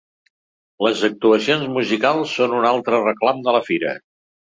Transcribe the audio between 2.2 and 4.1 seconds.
són un altre reclam de la fira.